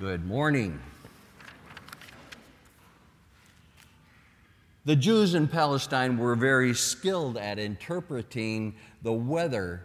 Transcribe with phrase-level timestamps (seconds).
[0.00, 0.80] Good morning.
[4.86, 9.82] The Jews in Palestine were very skilled at interpreting the weather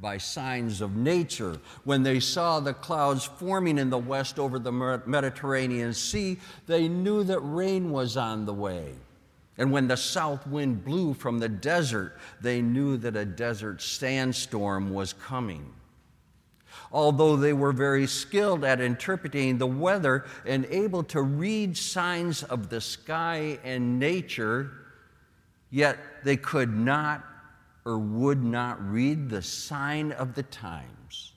[0.00, 1.58] by signs of nature.
[1.84, 7.22] When they saw the clouds forming in the west over the Mediterranean Sea, they knew
[7.24, 8.94] that rain was on the way.
[9.58, 14.90] And when the south wind blew from the desert, they knew that a desert sandstorm
[14.94, 15.74] was coming.
[16.92, 22.68] Although they were very skilled at interpreting the weather and able to read signs of
[22.68, 24.72] the sky and nature,
[25.70, 27.24] yet they could not
[27.84, 31.32] or would not read the sign of the times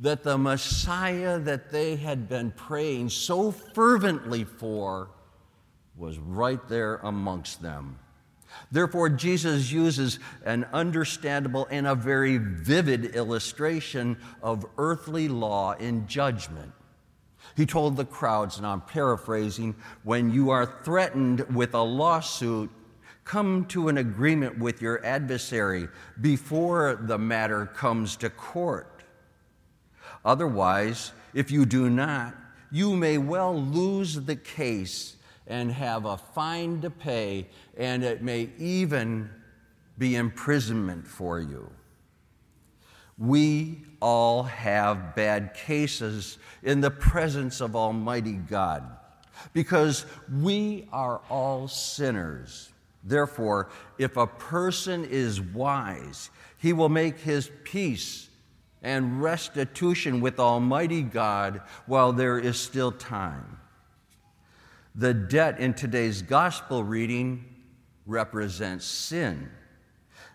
[0.00, 5.10] that the Messiah that they had been praying so fervently for
[5.96, 7.98] was right there amongst them.
[8.70, 16.72] Therefore, Jesus uses an understandable and a very vivid illustration of earthly law in judgment.
[17.56, 22.70] He told the crowds, and I'm paraphrasing, when you are threatened with a lawsuit,
[23.24, 25.88] come to an agreement with your adversary
[26.20, 29.02] before the matter comes to court.
[30.24, 32.34] Otherwise, if you do not,
[32.70, 38.48] you may well lose the case and have a fine to pay, and it may
[38.58, 39.30] even
[39.98, 41.70] be imprisonment for you.
[43.18, 48.84] We all have bad cases in the presence of Almighty God
[49.52, 52.72] because we are all sinners.
[53.04, 58.28] Therefore, if a person is wise, he will make his peace
[58.82, 63.58] and restitution with Almighty God while there is still time.
[64.94, 67.44] The debt in today's gospel reading
[68.06, 69.50] represents sin.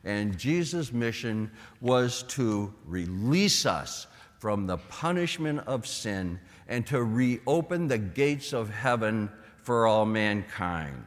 [0.04, 4.08] And Jesus' mission was to release us
[4.40, 9.30] from the punishment of sin and to reopen the gates of heaven
[9.64, 11.06] for all mankind.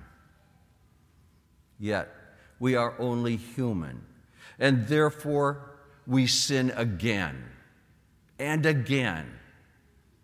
[1.79, 2.09] Yet,
[2.59, 4.03] we are only human,
[4.59, 5.73] and therefore
[6.07, 7.45] we sin again
[8.39, 9.31] and again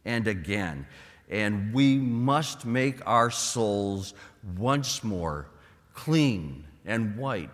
[0.04, 0.86] and again
[1.30, 4.14] and we must make our souls
[4.56, 5.46] once more
[5.94, 7.50] clean and white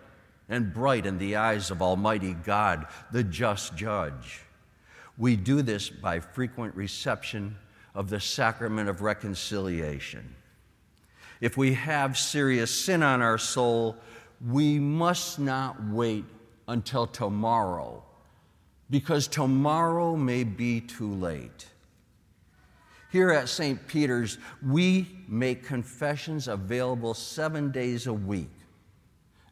[0.47, 4.41] and bright in the eyes of Almighty God, the just judge.
[5.17, 7.57] We do this by frequent reception
[7.93, 10.35] of the sacrament of reconciliation.
[11.41, 13.97] If we have serious sin on our soul,
[14.45, 16.25] we must not wait
[16.67, 18.03] until tomorrow,
[18.89, 21.67] because tomorrow may be too late.
[23.15, 23.87] Here at St.
[23.87, 28.51] Peter's, we make confessions available seven days a week.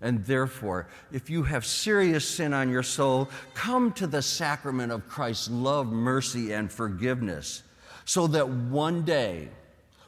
[0.02, 5.08] And therefore, if you have serious sin on your soul, come to the sacrament of
[5.08, 7.64] Christ's love, mercy, and forgiveness,
[8.04, 9.48] so that one day,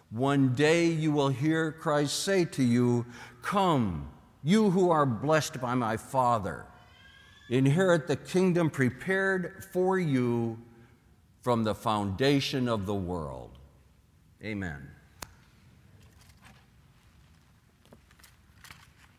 [0.10, 3.06] one day you will hear Christ say to you,
[3.42, 4.10] Come,
[4.44, 6.66] you who are blessed by my Father,
[7.50, 10.58] inherit the kingdom prepared for you
[11.46, 13.52] from the foundation of the world.
[14.44, 14.95] Amen.